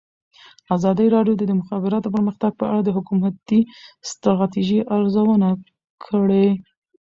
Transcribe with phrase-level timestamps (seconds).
[0.75, 3.61] ازادي راډیو د د مخابراتو پرمختګ په اړه د حکومتي
[4.09, 5.49] ستراتیژۍ ارزونه
[6.05, 6.47] کړې.